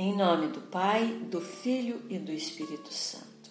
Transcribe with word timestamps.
Em 0.00 0.14
nome 0.14 0.46
do 0.46 0.60
Pai, 0.60 1.08
do 1.28 1.40
Filho 1.40 2.00
e 2.08 2.20
do 2.20 2.30
Espírito 2.30 2.94
Santo. 2.94 3.50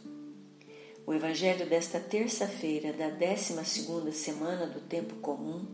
O 1.05 1.13
Evangelho 1.13 1.67
desta 1.67 2.00
terça-feira 2.00 2.93
da 2.93 3.09
12 3.09 4.14
semana 4.14 4.66
do 4.66 4.80
tempo 4.80 5.16
comum, 5.16 5.66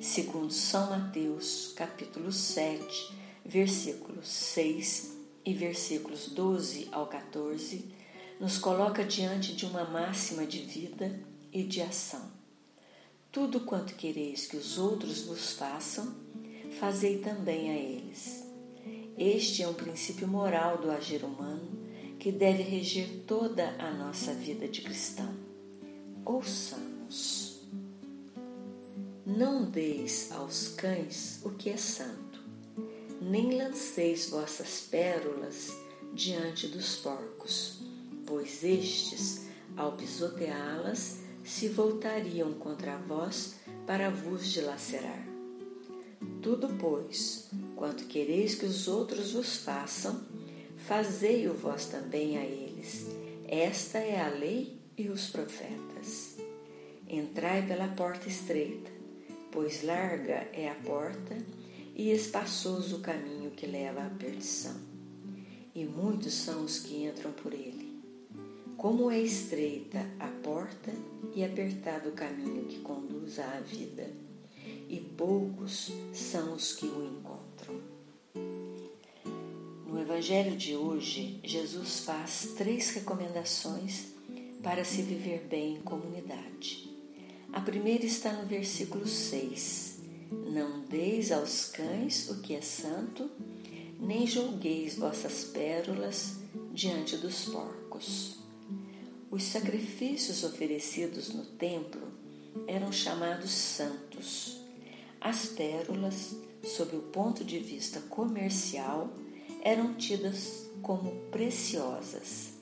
segundo 0.00 0.52
São 0.52 0.88
Mateus, 0.90 1.72
capítulo 1.74 2.30
7, 2.30 3.12
versículos 3.44 4.28
6 4.28 5.16
e 5.44 5.52
versículos 5.52 6.28
12 6.28 6.90
ao 6.92 7.08
14, 7.08 7.84
nos 8.38 8.56
coloca 8.56 9.02
diante 9.02 9.52
de 9.52 9.66
uma 9.66 9.82
máxima 9.82 10.46
de 10.46 10.60
vida 10.60 11.10
e 11.52 11.64
de 11.64 11.82
ação. 11.82 12.30
Tudo 13.32 13.62
quanto 13.62 13.96
quereis 13.96 14.46
que 14.46 14.56
os 14.56 14.78
outros 14.78 15.22
vos 15.22 15.54
façam, 15.54 16.14
fazei 16.78 17.18
também 17.18 17.72
a 17.72 17.74
eles 17.74 18.43
este 19.16 19.62
é 19.62 19.68
um 19.68 19.74
princípio 19.74 20.26
moral 20.26 20.78
do 20.78 20.90
agir 20.90 21.24
humano 21.24 21.70
que 22.18 22.32
deve 22.32 22.62
reger 22.62 23.08
toda 23.26 23.68
a 23.78 23.92
nossa 23.92 24.32
vida 24.34 24.66
de 24.66 24.80
cristão. 24.80 25.32
Ouçamos. 26.24 27.60
Não 29.26 29.64
deis 29.64 30.32
aos 30.32 30.68
cães 30.68 31.40
o 31.44 31.50
que 31.50 31.70
é 31.70 31.76
santo, 31.76 32.40
nem 33.20 33.56
lanceis 33.56 34.30
vossas 34.30 34.86
pérolas 34.90 35.72
diante 36.12 36.66
dos 36.68 36.96
porcos, 36.96 37.80
pois 38.26 38.62
estes, 38.62 39.46
ao 39.76 39.92
pisoteá-las, 39.92 41.20
se 41.44 41.68
voltariam 41.68 42.52
contra 42.54 42.96
vós 42.96 43.56
para 43.86 44.10
vos 44.10 44.50
dilacerar. 44.50 45.26
Tudo, 46.42 46.68
pois, 46.78 47.50
quanto 47.76 48.04
quereis 48.06 48.54
que 48.54 48.66
os 48.66 48.88
outros 48.88 49.32
vos 49.32 49.56
façam, 49.56 50.22
fazei-o 50.86 51.54
vós 51.54 51.86
também 51.86 52.38
a 52.38 52.44
eles. 52.44 53.06
Esta 53.46 53.98
é 53.98 54.20
a 54.20 54.28
lei 54.28 54.78
e 54.96 55.08
os 55.08 55.28
profetas. 55.30 56.36
Entrai 57.08 57.66
pela 57.66 57.88
porta 57.88 58.28
estreita, 58.28 58.90
pois 59.50 59.82
larga 59.82 60.48
é 60.52 60.68
a 60.68 60.74
porta 60.74 61.36
e 61.94 62.10
espaçoso 62.10 62.96
o 62.96 63.00
caminho 63.00 63.50
que 63.50 63.66
leva 63.66 64.04
à 64.04 64.10
perdição. 64.10 64.76
E 65.74 65.84
muitos 65.84 66.34
são 66.34 66.64
os 66.64 66.78
que 66.78 67.04
entram 67.04 67.32
por 67.32 67.52
ele. 67.52 67.94
Como 68.76 69.10
é 69.10 69.20
estreita 69.20 70.04
a 70.18 70.28
porta 70.28 70.92
e 71.34 71.44
apertado 71.44 72.10
o 72.10 72.12
caminho 72.12 72.64
que 72.64 72.80
conduz 72.80 73.38
à 73.38 73.60
vida 73.60 74.10
e 74.88 75.00
poucos 75.00 75.90
são 76.12 76.54
os 76.54 76.74
que 76.74 76.86
o 76.86 77.04
encontram. 77.04 77.43
No 79.94 80.00
Evangelho 80.00 80.56
de 80.56 80.74
hoje, 80.74 81.38
Jesus 81.44 82.00
faz 82.00 82.48
três 82.56 82.90
recomendações 82.90 84.06
para 84.60 84.84
se 84.84 85.02
viver 85.02 85.46
bem 85.48 85.76
em 85.76 85.82
comunidade. 85.82 86.90
A 87.52 87.60
primeira 87.60 88.04
está 88.04 88.32
no 88.32 88.44
versículo 88.44 89.06
6. 89.06 90.00
Não 90.52 90.80
deis 90.80 91.30
aos 91.30 91.66
cães 91.66 92.28
o 92.28 92.40
que 92.40 92.56
é 92.56 92.60
santo, 92.60 93.30
nem 94.00 94.26
julgueis 94.26 94.96
vossas 94.96 95.44
pérolas 95.44 96.38
diante 96.72 97.16
dos 97.16 97.44
porcos. 97.44 98.38
Os 99.30 99.44
sacrifícios 99.44 100.42
oferecidos 100.42 101.32
no 101.32 101.44
templo 101.44 102.02
eram 102.66 102.90
chamados 102.90 103.52
santos 103.52 104.64
as 105.24 105.46
pérolas, 105.46 106.36
sob 106.62 106.94
o 106.96 107.00
ponto 107.00 107.42
de 107.42 107.58
vista 107.58 107.98
comercial, 107.98 109.10
eram 109.64 109.94
tidas 109.94 110.66
como 110.82 111.10
preciosas. 111.30 112.52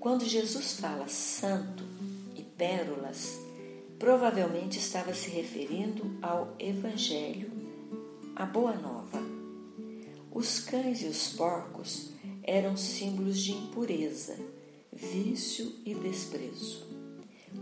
Quando 0.00 0.24
Jesus 0.24 0.80
fala 0.80 1.06
santo 1.06 1.84
e 2.34 2.42
pérolas, 2.42 3.38
provavelmente 3.98 4.78
estava 4.78 5.12
se 5.12 5.28
referindo 5.28 6.18
ao 6.22 6.54
Evangelho, 6.58 7.52
a 8.34 8.46
Boa 8.46 8.74
Nova. 8.74 9.22
Os 10.32 10.60
cães 10.60 11.02
e 11.02 11.06
os 11.06 11.28
porcos 11.34 12.10
eram 12.42 12.76
símbolos 12.76 13.38
de 13.38 13.52
impureza, 13.52 14.36
vício 14.90 15.72
e 15.84 15.94
desprezo, 15.94 16.86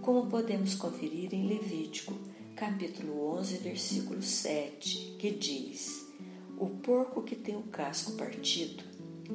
como 0.00 0.30
podemos 0.30 0.76
conferir 0.76 1.34
em 1.34 1.48
Levítico 1.48 2.14
capítulo 2.54 3.36
11, 3.38 3.58
versículo 3.58 4.22
7, 4.22 5.16
que 5.18 5.32
diz: 5.32 6.01
O 6.62 6.68
porco 6.68 7.24
que 7.24 7.34
tem 7.34 7.56
o 7.56 7.64
casco 7.64 8.12
partido, 8.12 8.84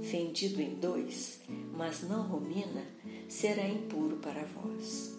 fendido 0.02 0.62
em 0.62 0.76
dois, 0.76 1.42
mas 1.76 2.02
não 2.02 2.22
rumina, 2.22 2.86
será 3.28 3.68
impuro 3.68 4.16
para 4.16 4.46
vós. 4.46 5.18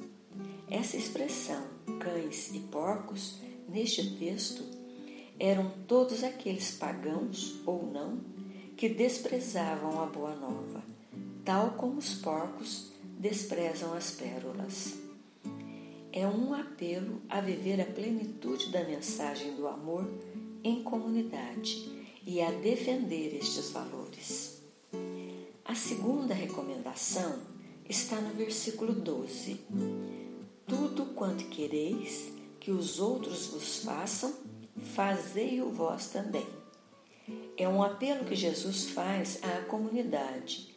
Essa 0.71 0.97
expressão, 0.97 1.63
cães 2.01 2.51
e 2.55 2.61
porcos, 2.61 3.43
neste 3.69 4.17
texto, 4.17 4.65
eram 5.39 5.71
todos 5.87 6.25
aqueles 6.25 6.71
pagãos 6.71 7.61
ou 7.67 7.85
não 7.85 8.21
que 8.75 8.89
desprezavam 8.89 10.03
a 10.03 10.07
boa 10.07 10.35
nova, 10.35 10.83
tal 11.45 11.73
como 11.73 11.99
os 11.99 12.15
porcos 12.15 12.91
desprezam 13.19 13.93
as 13.93 14.13
pérolas 14.13 14.97
é 16.11 16.27
um 16.27 16.55
apelo 16.55 17.21
a 17.29 17.39
viver 17.39 17.81
a 17.83 17.85
plenitude 17.85 18.73
da 18.73 18.83
mensagem 18.83 19.55
do 19.55 19.69
amor 19.69 20.09
em 20.65 20.83
comunidade 20.83 21.98
e 22.29 22.43
a 22.43 22.51
defender 22.51 23.35
estes 23.37 23.71
valores. 23.71 24.61
A 25.65 25.75
segunda 25.75 26.35
recomendação 26.35 27.39
está 27.89 28.21
no 28.21 28.35
versículo 28.35 28.93
12: 28.93 29.59
Tudo 30.67 31.07
quanto 31.15 31.47
quereis 31.47 32.31
que 32.61 32.71
os 32.71 33.01
outros 33.01 33.47
vos 33.47 33.79
façam, 33.79 34.35
fazei-o 34.95 35.71
vós 35.71 36.09
também. 36.09 36.47
É 37.57 37.67
um 37.67 37.83
apelo 37.83 38.27
que 38.27 38.37
Jesus 38.37 38.91
faz 38.91 39.39
à 39.43 39.63
comunidade, 39.63 40.69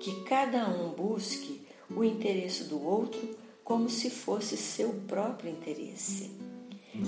que 0.00 0.24
cada 0.24 0.68
um 0.68 0.88
busque 0.88 1.64
o 1.88 2.02
interesse 2.02 2.64
do 2.64 2.84
outro 2.84 3.38
como 3.62 3.88
se 3.88 4.10
fosse 4.10 4.56
seu 4.56 4.92
próprio 5.06 5.52
interesse. 5.52 6.32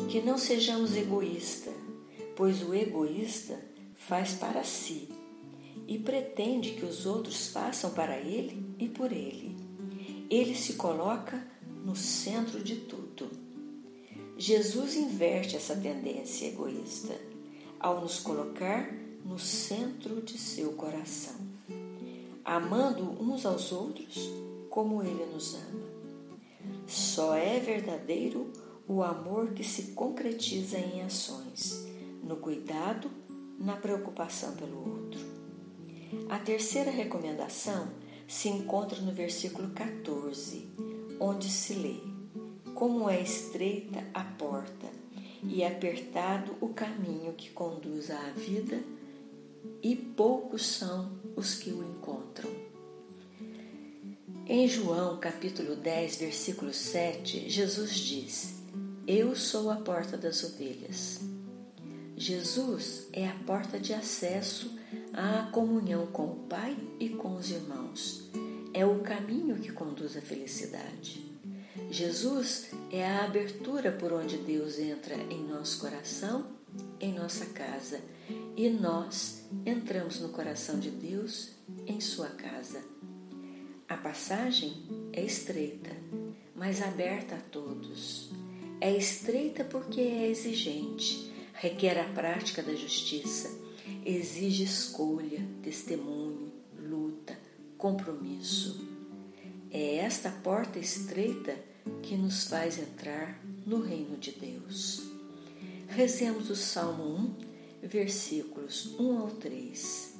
Que 0.08 0.20
não 0.20 0.38
sejamos 0.38 0.96
egoístas, 0.96 1.74
pois 2.36 2.62
o 2.62 2.72
egoísta 2.72 3.58
faz 4.08 4.32
para 4.32 4.64
si 4.64 5.06
e 5.86 5.98
pretende 5.98 6.72
que 6.72 6.84
os 6.84 7.04
outros 7.04 7.48
façam 7.48 7.90
para 7.90 8.16
ele 8.16 8.64
e 8.78 8.88
por 8.88 9.12
ele. 9.12 9.54
Ele 10.30 10.54
se 10.54 10.74
coloca 10.74 11.46
no 11.84 11.94
centro 11.94 12.62
de 12.62 12.76
tudo. 12.76 13.30
Jesus 14.36 14.96
inverte 14.96 15.56
essa 15.56 15.76
tendência 15.76 16.46
egoísta 16.46 17.14
ao 17.78 18.00
nos 18.00 18.18
colocar 18.18 18.90
no 19.24 19.38
centro 19.38 20.22
de 20.22 20.38
seu 20.38 20.72
coração, 20.72 21.36
amando 22.44 23.02
uns 23.22 23.44
aos 23.44 23.72
outros 23.72 24.30
como 24.70 25.02
ele 25.02 25.26
nos 25.26 25.54
ama. 25.54 25.88
Só 26.86 27.34
é 27.34 27.60
verdadeiro 27.60 28.50
o 28.86 29.02
amor 29.02 29.50
que 29.50 29.64
se 29.64 29.92
concretiza 29.92 30.78
em 30.78 31.02
ações, 31.02 31.86
no 32.22 32.36
cuidado, 32.36 33.10
na 33.58 33.76
preocupação 33.76 34.54
pelo 34.54 34.78
outro. 34.78 35.20
A 36.28 36.38
terceira 36.38 36.90
recomendação 36.90 37.88
se 38.26 38.48
encontra 38.48 39.00
no 39.00 39.12
versículo 39.12 39.70
14, 39.70 40.68
onde 41.18 41.48
se 41.50 41.74
lê: 41.74 41.96
Como 42.74 43.10
é 43.10 43.20
estreita 43.20 44.04
a 44.14 44.22
porta 44.22 44.86
e 45.42 45.64
apertado 45.64 46.54
o 46.60 46.68
caminho 46.68 47.32
que 47.32 47.50
conduz 47.50 48.10
à 48.10 48.30
vida, 48.30 48.80
e 49.82 49.94
poucos 49.96 50.64
são 50.66 51.10
os 51.36 51.54
que 51.54 51.70
o 51.70 51.82
encontram. 51.82 52.50
Em 54.46 54.66
João 54.66 55.18
capítulo 55.18 55.76
10, 55.76 56.16
versículo 56.16 56.72
7, 56.72 57.50
Jesus 57.50 57.94
diz: 57.94 58.54
Eu 59.06 59.36
sou 59.36 59.70
a 59.70 59.76
porta 59.76 60.16
das 60.16 60.42
ovelhas. 60.42 61.20
Jesus 62.18 63.06
é 63.12 63.28
a 63.28 63.34
porta 63.46 63.78
de 63.78 63.94
acesso 63.94 64.76
à 65.12 65.48
comunhão 65.52 66.08
com 66.08 66.24
o 66.24 66.36
Pai 66.48 66.76
e 66.98 67.10
com 67.10 67.36
os 67.36 67.48
irmãos. 67.48 68.28
É 68.74 68.84
o 68.84 68.98
caminho 69.02 69.54
que 69.60 69.70
conduz 69.70 70.16
à 70.16 70.20
felicidade. 70.20 71.24
Jesus 71.88 72.70
é 72.90 73.06
a 73.06 73.24
abertura 73.24 73.92
por 73.92 74.12
onde 74.12 74.36
Deus 74.36 74.80
entra 74.80 75.14
em 75.14 75.46
nosso 75.46 75.78
coração, 75.78 76.44
em 77.00 77.14
nossa 77.14 77.46
casa, 77.46 78.00
e 78.56 78.68
nós 78.68 79.44
entramos 79.64 80.18
no 80.18 80.30
coração 80.30 80.80
de 80.80 80.90
Deus, 80.90 81.50
em 81.86 82.00
sua 82.00 82.30
casa. 82.30 82.82
A 83.88 83.96
passagem 83.96 84.74
é 85.12 85.22
estreita, 85.22 85.90
mas 86.56 86.82
aberta 86.82 87.36
a 87.36 87.40
todos. 87.52 88.32
É 88.80 88.92
estreita 88.96 89.62
porque 89.62 90.00
é 90.00 90.28
exigente, 90.28 91.27
requer 91.58 91.98
a 91.98 92.04
prática 92.04 92.62
da 92.62 92.72
justiça, 92.72 93.50
exige 94.04 94.62
escolha, 94.62 95.44
testemunho, 95.60 96.52
luta, 96.78 97.36
compromisso. 97.76 98.86
É 99.68 99.96
esta 99.96 100.30
porta 100.30 100.78
estreita 100.78 101.56
que 102.02 102.16
nos 102.16 102.44
faz 102.44 102.78
entrar 102.78 103.42
no 103.66 103.80
reino 103.80 104.16
de 104.16 104.30
Deus. 104.30 105.02
Rezemos 105.88 106.48
o 106.48 106.54
Salmo 106.54 107.34
1, 107.82 107.88
versículos 107.88 108.94
1 108.98 109.18
ao 109.18 109.28
3. 109.28 110.14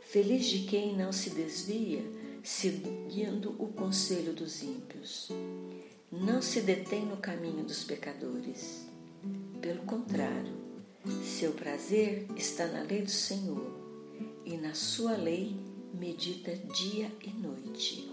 Feliz 0.00 0.46
de 0.46 0.60
quem 0.66 0.96
não 0.96 1.12
se 1.12 1.30
desvia, 1.30 2.02
seguindo 2.42 3.54
o 3.62 3.68
conselho 3.68 4.32
dos 4.32 4.62
ímpios. 4.62 5.28
Não 6.10 6.42
se 6.42 6.62
detém 6.62 7.06
no 7.06 7.18
caminho 7.18 7.62
dos 7.62 7.84
pecadores. 7.84 8.87
Pelo 9.60 9.82
contrário, 9.82 10.54
seu 11.24 11.52
prazer 11.52 12.26
está 12.36 12.66
na 12.66 12.82
lei 12.82 13.02
do 13.02 13.10
Senhor, 13.10 13.76
e 14.44 14.56
na 14.56 14.74
sua 14.74 15.16
lei 15.16 15.56
medita 15.94 16.54
dia 16.56 17.10
e 17.22 17.30
noite. 17.30 18.10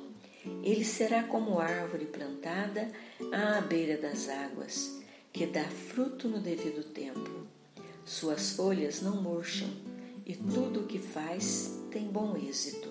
Ele 0.64 0.86
será 0.86 1.24
como 1.24 1.60
árvore 1.60 2.06
plantada 2.06 2.92
à 3.32 3.62
beira 3.62 3.98
das 3.98 4.30
águas, 4.30 5.02
que 5.34 5.46
dá 5.46 5.64
fruto 5.64 6.28
no 6.28 6.40
devido 6.40 6.84
tempo. 6.84 7.48
Suas 8.06 8.52
folhas 8.52 9.02
não 9.02 9.22
murcham, 9.22 9.70
e 10.26 10.36
tudo 10.36 10.82
o 10.82 10.88
que 10.88 11.00
faz 11.00 11.80
tem 11.92 12.08
bom 12.08 12.36
êxito. 12.38 12.90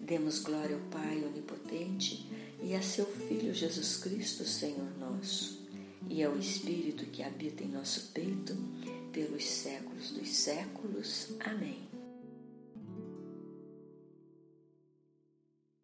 Demos 0.00 0.38
glória 0.38 0.76
ao 0.76 0.82
Pai 0.82 1.24
Onipotente 1.24 2.26
e 2.62 2.74
a 2.74 2.82
seu 2.82 3.06
Filho 3.06 3.52
Jesus 3.52 3.96
Cristo, 3.96 4.44
Senhor 4.44 4.96
nosso, 4.98 5.66
e 6.08 6.22
ao 6.22 6.36
Espírito 6.38 7.06
que 7.06 7.22
habita 7.22 7.62
em 7.62 7.68
nosso 7.68 8.12
peito, 8.12 8.54
pelos 9.12 9.44
séculos 9.44 10.10
dos 10.10 10.28
séculos. 10.28 11.28
Amém. 11.40 11.95